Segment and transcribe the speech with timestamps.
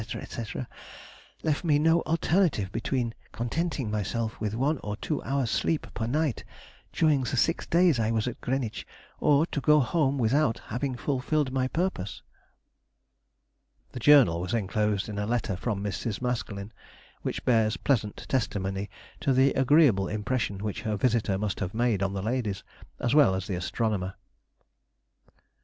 [0.01, 0.59] &c.,
[1.43, 6.43] left me no alternative between contenting myself with one or two hours' sleep per night
[6.91, 8.87] during the six days I was at Greenwich,
[9.19, 12.23] or to go home without having fulfilled my purpose."
[13.91, 16.19] The journal was enclosed in a letter from Mrs.
[16.19, 16.73] Maskelyne,
[17.21, 18.89] which bears pleasant testimony
[19.19, 22.63] to the agreeable impression which her visitor must have made on the ladies,
[22.99, 24.15] as well as the astronomer.